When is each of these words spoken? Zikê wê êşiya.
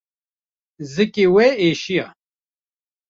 Zikê 0.91 1.25
wê 1.33 1.47
êşiya. 1.67 2.07